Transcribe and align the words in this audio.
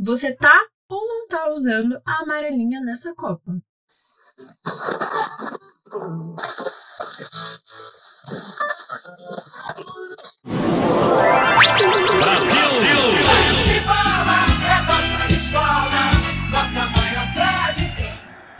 Você 0.00 0.32
tá 0.32 0.66
ou 0.88 1.08
não 1.08 1.26
tá 1.26 1.50
usando 1.50 2.00
a 2.06 2.22
amarelinha 2.22 2.80
nessa 2.80 3.12
Copa? 3.16 3.60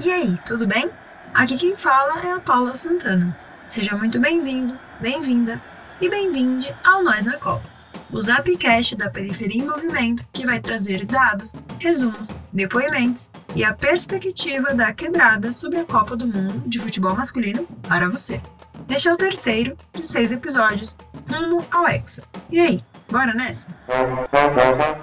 E 0.05 0.11
aí, 0.11 0.35
tudo 0.45 0.67
bem? 0.67 0.91
Aqui 1.35 1.57
quem 1.57 1.77
fala 1.77 2.19
é 2.21 2.33
a 2.33 2.41
Paula 2.41 2.75
Santana. 2.75 3.39
Seja 3.69 3.97
muito 3.97 4.19
bem-vindo, 4.19 4.77
bem-vinda 5.01 5.63
e 6.01 6.09
bem-vinde 6.09 6.75
ao 6.83 7.05
Nós 7.05 7.25
na 7.25 7.39
Copa 7.39 7.78
o 8.13 8.21
Zapcast 8.21 8.97
da 8.97 9.11
Periferia 9.11 9.63
em 9.63 9.67
Movimento, 9.67 10.25
que 10.33 10.47
vai 10.47 10.61
trazer 10.61 11.05
dados, 11.05 11.55
resumos, 11.79 12.31
depoimentos 12.53 13.31
e 13.55 13.65
a 13.65 13.75
perspectiva 13.75 14.75
da 14.75 14.93
quebrada 14.93 15.53
sobre 15.53 15.81
a 15.81 15.85
Copa 15.85 16.17
do 16.17 16.27
Mundo 16.27 16.69
de 16.69 16.79
futebol 16.79 17.15
masculino 17.15 17.67
para 17.87 18.09
você. 18.09 18.41
Este 18.89 19.09
é 19.09 19.13
o 19.13 19.17
terceiro 19.17 19.77
de 19.93 20.07
seis 20.07 20.33
episódios 20.33 20.97
rumo 21.31 21.65
ao 21.71 21.87
Hexa. 21.87 22.23
E 22.51 22.59
aí, 22.59 22.83
bora 23.11 23.35
nessa? 23.35 23.69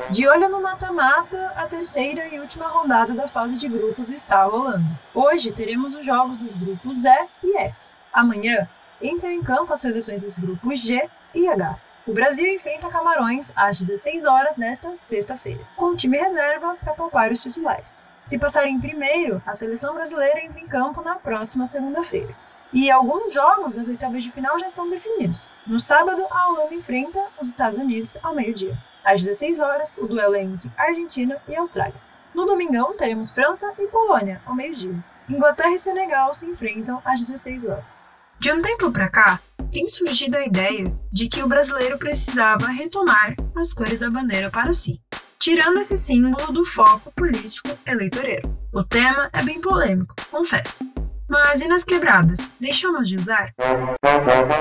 De 0.09 0.28
olho 0.28 0.50
no 0.50 0.62
mata-mata, 0.62 1.53
a 1.56 1.67
terceira 1.67 2.28
e 2.28 2.40
última 2.40 2.67
rodada 2.67 3.14
da 3.14 3.28
fase 3.28 3.58
de 3.58 3.67
grupos 3.67 4.09
está 4.09 4.44
rolando. 4.45 4.98
Hoje 5.14 5.52
teremos 5.52 5.94
os 5.94 6.06
jogos 6.06 6.40
dos 6.40 6.56
grupos 6.56 7.06
E 7.06 7.28
e 7.44 7.58
F. 7.58 7.76
Amanhã 8.12 8.67
entram 9.02 9.30
em 9.30 9.44
campo 9.44 9.72
as 9.72 9.81
seleções 9.81 10.23
dos 10.23 10.38
grupos 10.38 10.80
G 10.80 11.08
e 11.36 11.48
H. 11.48 11.78
O 12.08 12.14
Brasil 12.14 12.45
enfrenta 12.54 12.88
Camarões 12.88 13.52
às 13.55 13.80
16 13.80 14.27
horas 14.27 14.58
nesta 14.58 14.94
sexta-feira, 14.94 15.68
com 15.76 15.86
o 15.86 15.95
time 15.95 16.20
reserva 16.20 16.76
para 16.76 16.94
poupar 16.94 17.31
os 17.31 17.41
titulares. 17.41 18.05
Se 18.28 18.38
passar 18.38 18.68
em 18.68 18.80
primeiro, 18.80 19.41
a 19.44 19.55
seleção 19.55 19.95
brasileira 19.95 20.45
entra 20.45 20.59
em 20.59 20.67
campo 20.67 21.02
na 21.02 21.16
próxima 21.16 21.66
segunda-feira. 21.66 22.36
E 22.72 22.92
alguns 22.92 23.33
jogos 23.33 23.73
das 23.73 23.88
oitavas 23.88 24.22
de 24.22 24.31
final 24.31 24.59
já 24.59 24.67
estão 24.67 24.88
definidos. 24.88 25.52
No 25.66 25.80
sábado, 25.80 26.23
a 26.30 26.50
Holanda 26.50 26.76
enfrenta 26.76 27.20
os 27.42 27.50
Estados 27.50 27.80
Unidos 27.80 28.20
ao 28.22 28.36
meio-dia. 28.36 28.78
Às 29.03 29.23
16 29.23 29.59
horas, 29.59 29.95
o 29.98 30.06
duelo 30.06 30.36
é 30.36 30.44
entre 30.44 30.72
Argentina 30.78 31.42
e 31.48 31.56
Austrália. 31.56 32.00
No 32.36 32.45
domingão, 32.45 32.95
teremos 32.95 33.31
França 33.31 33.73
e 33.80 33.88
Polônia 33.88 34.44
ao 34.45 34.53
meio-dia. 34.53 34.95
Inglaterra 35.28 35.73
e 35.73 35.80
Senegal 35.80 36.36
se 36.36 36.45
enfrentam 36.45 37.02
às 37.03 37.20
16 37.20 37.66
horas. 37.66 38.11
De 38.38 38.52
um 38.52 38.61
tempo 38.61 38.92
para 38.92 39.09
cá, 39.09 39.39
tem 39.76 39.90
surgido 39.90 40.38
a 40.38 40.45
ideia 40.45 40.98
de 41.12 41.28
que 41.28 41.44
o 41.44 41.48
brasileiro 41.50 41.98
precisava 41.98 42.68
retomar 42.68 43.36
as 43.58 43.73
cores 43.73 44.00
da 44.00 44.09
bandeira 44.09 44.50
para 44.50 44.72
si, 44.72 45.02
tirando 45.38 45.80
esse 45.80 45.98
símbolo 45.98 46.54
do 46.54 46.64
foco 46.64 47.12
político 47.12 47.78
eleitoreiro. 47.86 48.58
O 48.72 48.82
tema 48.86 49.30
é 49.34 49.44
bem 49.44 49.59
polêmico, 49.59 50.16
confesso. 50.32 50.82
Mas 51.28 51.62
e 51.62 51.67
nas 51.67 51.84
quebradas? 51.84 52.54
Deixamos 52.58 53.09
de 53.09 53.17
usar? 53.17 53.52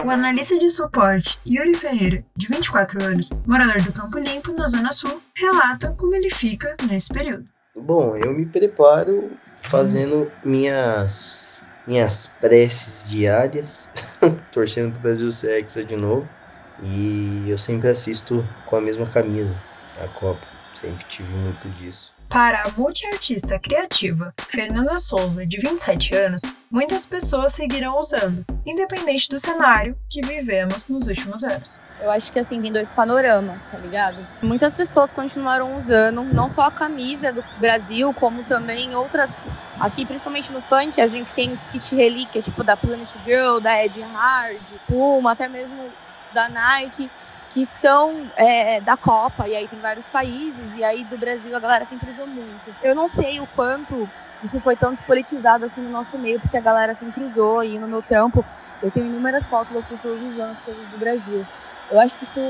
O 0.05 0.11
analista 0.11 0.59
de 0.59 0.69
suporte 0.69 1.39
Yuri 1.47 1.75
Ferreira, 1.75 2.25
de 2.37 2.49
24 2.49 3.05
anos, 3.05 3.31
morador 3.47 3.81
do 3.83 3.93
Campo 3.93 4.19
Limpo, 4.19 4.53
na 4.53 4.67
Zona 4.67 4.91
Sul, 4.91 5.23
relata 5.37 5.95
como 5.97 6.17
ele 6.17 6.31
fica 6.31 6.75
nesse 6.89 7.12
período. 7.12 7.47
Bom, 7.77 8.17
eu 8.17 8.33
me 8.33 8.47
preparo 8.47 9.31
fazendo 9.55 10.28
minhas 10.45 11.65
minhas 11.87 12.27
preces 12.27 13.07
diárias, 13.09 13.91
torcendo 14.51 14.93
pro 14.93 15.03
Brasil 15.03 15.31
ser 15.33 15.59
hexa 15.63 15.85
de 15.85 15.97
novo. 15.97 16.37
E 16.79 17.49
eu 17.49 17.59
sempre 17.59 17.89
assisto 17.89 18.55
com 18.65 18.77
a 18.77 18.81
mesma 18.81 19.09
camisa 19.09 19.65
da 19.93 20.09
Copa. 20.09 20.49
Sempre 20.75 21.05
tive 21.07 21.33
muito 21.35 21.71
disso. 21.71 22.14
Para 22.35 22.63
a 22.63 22.71
multiartista 22.77 23.61
criativa 23.61 24.35
Fernanda 24.37 24.99
Souza, 24.99 25.47
de 25.47 25.57
27 25.57 26.17
anos, 26.17 26.43
muitas 26.69 27.07
pessoas 27.07 27.53
seguirão 27.53 27.97
usando, 27.97 28.45
independente 28.67 29.29
do 29.29 29.39
cenário 29.39 29.97
que 30.11 30.21
vivemos 30.21 30.89
nos 30.89 31.06
últimos 31.06 31.44
anos. 31.44 31.81
Eu 32.00 32.11
acho 32.11 32.33
que 32.33 32.41
assim 32.41 32.61
tem 32.61 32.73
dois 32.73 32.91
panoramas, 32.91 33.62
tá 33.71 33.78
ligado? 33.78 34.27
Muitas 34.43 34.75
pessoas 34.75 35.12
continuaram 35.12 35.77
usando 35.77 36.25
não 36.25 36.50
só 36.50 36.62
a 36.62 36.73
camisa 36.73 37.33
do 37.33 37.44
Brasil, 37.61 38.12
como 38.15 38.43
também 38.43 38.97
outras. 38.97 39.39
Aqui, 39.78 40.05
principalmente 40.05 40.50
no 40.50 40.61
funk, 40.62 41.00
a 41.00 41.06
gente 41.06 41.33
tem 41.34 41.53
os 41.53 41.62
kit 41.62 41.94
relíquia, 41.94 42.43
tipo 42.43 42.65
da 42.65 42.77
Planet 42.77 43.15
Girl, 43.25 43.61
da 43.61 43.84
Ed 43.84 44.00
Hard, 44.00 44.61
Puma, 44.89 45.31
até 45.31 45.47
mesmo 45.47 45.89
da 46.33 46.49
Nike 46.49 47.09
que 47.54 47.65
são 47.65 48.28
é, 48.37 48.81
da 48.81 48.97
Copa, 48.97 49.47
e 49.47 49.54
aí 49.54 49.69
tem 49.69 49.78
vários 49.78 50.09
países, 50.09 50.76
e 50.76 50.82
aí 50.82 51.04
do 51.04 51.16
Brasil 51.16 51.56
a 51.56 51.60
galera 51.60 51.87
sempre 51.87 52.10
usou 52.10 52.26
muito. 52.26 52.75
Eu 52.82 52.97
não 52.97 53.09
sei 53.09 53.38
o 53.38 53.47
quanto 53.54 54.10
isso 54.42 54.60
foi 54.60 54.75
tão 54.75 54.92
despolitizado 54.92 55.64
assim 55.64 55.81
no 55.81 55.88
nosso 55.88 56.19
meio, 56.19 56.41
porque 56.41 56.56
a 56.56 56.60
galera 56.60 56.97
sempre 56.97 57.22
usou, 57.22 57.62
e 57.62 57.78
no 57.78 57.87
meu 57.87 58.03
trampo 58.03 58.44
eu 58.82 58.91
tenho 58.91 59.06
inúmeras 59.06 59.48
fotos 59.48 59.72
das 59.72 59.87
pessoas 59.87 60.20
usando 60.20 60.50
as 60.50 60.59
coisas 60.59 60.84
do 60.88 60.98
Brasil. 60.98 61.47
Eu 61.93 62.00
acho 62.00 62.19
que 62.19 62.25
isso 62.25 62.41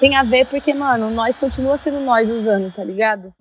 tem 0.00 0.16
a 0.16 0.24
ver 0.24 0.46
porque, 0.46 0.74
mano, 0.74 1.10
nós 1.10 1.38
continua 1.38 1.78
sendo 1.78 2.00
nós 2.00 2.28
usando, 2.28 2.72
tá 2.74 2.82
ligado? 2.82 3.32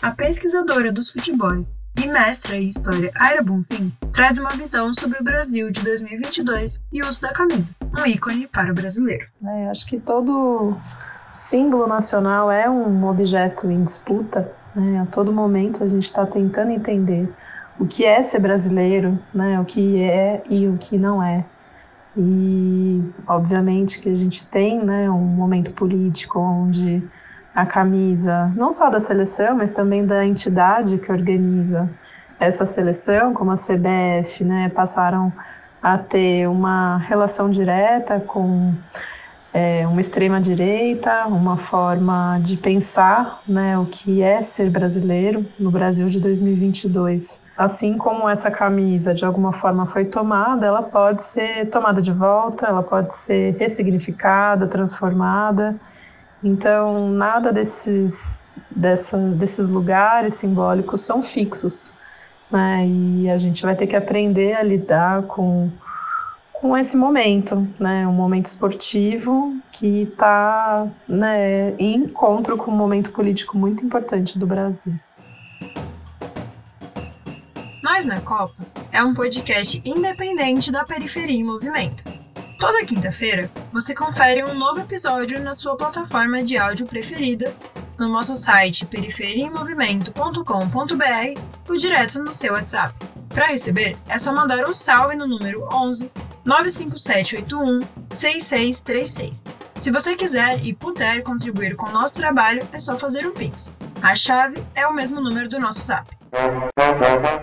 A 0.00 0.10
pesquisadora 0.12 0.90
dos 0.90 1.10
futebols 1.10 1.76
e 2.02 2.06
mestra 2.06 2.56
em 2.56 2.68
História 2.68 3.10
Aira 3.16 3.42
Bonfim 3.42 3.92
traz 4.12 4.38
uma 4.38 4.50
visão 4.50 4.92
sobre 4.92 5.18
o 5.18 5.24
Brasil 5.24 5.70
de 5.70 5.80
2022 5.82 6.80
e 6.92 7.02
o 7.02 7.08
uso 7.08 7.20
da 7.20 7.32
camisa, 7.32 7.74
um 7.98 8.06
ícone 8.06 8.46
para 8.46 8.70
o 8.70 8.74
brasileiro. 8.74 9.26
É, 9.44 9.68
acho 9.68 9.84
que 9.84 9.98
todo 9.98 10.76
símbolo 11.32 11.88
nacional 11.88 12.50
é 12.50 12.70
um 12.70 13.06
objeto 13.06 13.68
em 13.70 13.82
disputa. 13.82 14.50
Né? 14.74 15.00
A 15.00 15.06
todo 15.06 15.32
momento 15.32 15.82
a 15.82 15.88
gente 15.88 16.04
está 16.04 16.24
tentando 16.24 16.70
entender 16.70 17.28
o 17.80 17.86
que 17.86 18.04
é 18.04 18.22
ser 18.22 18.40
brasileiro, 18.40 19.18
né? 19.34 19.58
o 19.58 19.64
que 19.64 20.00
é 20.00 20.42
e 20.48 20.68
o 20.68 20.76
que 20.78 20.96
não 20.96 21.22
é. 21.22 21.44
E 22.16 23.02
obviamente 23.26 24.00
que 24.00 24.08
a 24.08 24.16
gente 24.16 24.46
tem 24.46 24.84
né, 24.84 25.10
um 25.10 25.18
momento 25.18 25.72
político 25.72 26.38
onde 26.38 27.02
a 27.58 27.66
camisa, 27.66 28.52
não 28.54 28.70
só 28.70 28.88
da 28.88 29.00
seleção, 29.00 29.56
mas 29.56 29.72
também 29.72 30.06
da 30.06 30.24
entidade 30.24 30.96
que 30.96 31.10
organiza 31.10 31.90
essa 32.38 32.64
seleção, 32.64 33.34
como 33.34 33.50
a 33.50 33.56
CBF, 33.56 34.44
né, 34.44 34.68
passaram 34.68 35.32
a 35.82 35.98
ter 35.98 36.48
uma 36.48 36.98
relação 36.98 37.50
direta 37.50 38.20
com 38.20 38.72
é, 39.52 39.84
uma 39.88 40.00
extrema 40.00 40.40
direita, 40.40 41.26
uma 41.26 41.56
forma 41.56 42.38
de 42.40 42.56
pensar, 42.56 43.42
né, 43.44 43.76
o 43.76 43.86
que 43.86 44.22
é 44.22 44.40
ser 44.40 44.70
brasileiro 44.70 45.44
no 45.58 45.72
Brasil 45.72 46.06
de 46.06 46.20
2022. 46.20 47.40
Assim 47.56 47.98
como 47.98 48.28
essa 48.28 48.52
camisa 48.52 49.12
de 49.12 49.24
alguma 49.24 49.52
forma 49.52 49.84
foi 49.84 50.04
tomada, 50.04 50.64
ela 50.64 50.82
pode 50.82 51.24
ser 51.24 51.66
tomada 51.66 52.00
de 52.00 52.12
volta, 52.12 52.66
ela 52.66 52.84
pode 52.84 53.16
ser 53.16 53.56
ressignificada, 53.58 54.68
transformada. 54.68 55.74
Então, 56.42 57.10
nada 57.10 57.52
desses, 57.52 58.46
dessa, 58.70 59.16
desses 59.16 59.70
lugares 59.70 60.34
simbólicos 60.34 61.00
são 61.00 61.20
fixos. 61.20 61.92
Né? 62.50 62.86
E 62.86 63.30
a 63.30 63.36
gente 63.36 63.62
vai 63.62 63.74
ter 63.74 63.86
que 63.86 63.96
aprender 63.96 64.54
a 64.54 64.62
lidar 64.62 65.22
com, 65.24 65.70
com 66.52 66.76
esse 66.76 66.96
momento, 66.96 67.66
né? 67.78 68.06
um 68.06 68.12
momento 68.12 68.46
esportivo 68.46 69.56
que 69.72 70.02
está 70.02 70.86
né, 71.08 71.74
em 71.78 71.96
encontro 71.96 72.56
com 72.56 72.70
um 72.70 72.76
momento 72.76 73.10
político 73.10 73.58
muito 73.58 73.84
importante 73.84 74.38
do 74.38 74.46
Brasil. 74.46 74.94
Nós 77.82 78.04
na 78.04 78.20
Copa 78.20 78.54
é 78.92 79.02
um 79.02 79.12
podcast 79.12 79.82
independente 79.84 80.70
da 80.70 80.84
Periferia 80.84 81.36
em 81.36 81.44
Movimento 81.44 82.17
Toda 82.58 82.84
quinta-feira, 82.84 83.48
você 83.72 83.94
confere 83.94 84.42
um 84.42 84.52
novo 84.52 84.80
episódio 84.80 85.40
na 85.40 85.54
sua 85.54 85.76
plataforma 85.76 86.42
de 86.42 86.58
áudio 86.58 86.86
preferida, 86.86 87.54
no 87.96 88.08
nosso 88.08 88.34
site 88.34 88.84
periferiamovimento.com.br 88.84 91.40
ou 91.68 91.76
direto 91.76 92.18
no 92.18 92.32
seu 92.32 92.54
WhatsApp. 92.54 92.92
Para 93.28 93.46
receber, 93.46 93.96
é 94.08 94.18
só 94.18 94.32
mandar 94.32 94.68
um 94.68 94.74
salve 94.74 95.14
no 95.14 95.28
número 95.28 95.68
11 95.72 96.10
95781 96.44 97.80
6636. 98.10 99.44
Se 99.76 99.92
você 99.92 100.16
quiser 100.16 100.58
e 100.64 100.74
puder 100.74 101.22
contribuir 101.22 101.76
com 101.76 101.86
o 101.86 101.92
nosso 101.92 102.16
trabalho, 102.16 102.66
é 102.72 102.80
só 102.80 102.98
fazer 102.98 103.24
um 103.24 103.32
Pix. 103.32 103.72
A 104.02 104.16
chave 104.16 104.60
é 104.74 104.84
o 104.84 104.92
mesmo 104.92 105.20
número 105.20 105.48
do 105.48 105.60
nosso 105.60 105.80
Zap. 105.80 106.10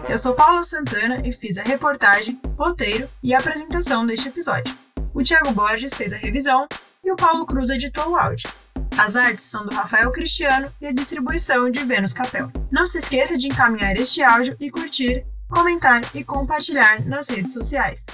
Eu 0.09 0.17
sou 0.17 0.33
Paula 0.33 0.63
Santana 0.63 1.25
e 1.25 1.31
fiz 1.31 1.57
a 1.57 1.63
reportagem, 1.63 2.37
roteiro 2.57 3.07
e 3.23 3.33
apresentação 3.33 4.05
deste 4.05 4.27
episódio. 4.27 4.75
O 5.15 5.23
Thiago 5.23 5.53
Borges 5.53 5.93
fez 5.93 6.11
a 6.11 6.17
revisão 6.17 6.67
e 7.01 7.09
o 7.09 7.15
Paulo 7.15 7.45
Cruz 7.45 7.69
editou 7.69 8.09
o 8.09 8.15
áudio. 8.17 8.49
As 8.97 9.15
artes 9.15 9.45
são 9.45 9.65
do 9.65 9.73
Rafael 9.73 10.11
Cristiano 10.11 10.69
e 10.81 10.87
a 10.87 10.91
distribuição 10.91 11.71
de 11.71 11.85
Vênus 11.85 12.11
Capel. 12.11 12.51
Não 12.69 12.85
se 12.85 12.97
esqueça 12.97 13.37
de 13.37 13.47
encaminhar 13.47 13.95
este 13.95 14.21
áudio 14.21 14.57
e 14.59 14.69
curtir, 14.69 15.25
comentar 15.47 16.01
e 16.13 16.21
compartilhar 16.21 17.05
nas 17.05 17.29
redes 17.29 17.53
sociais. 17.53 18.05